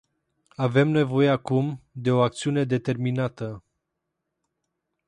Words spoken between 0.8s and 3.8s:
nevoie acum de o acțiune determinată.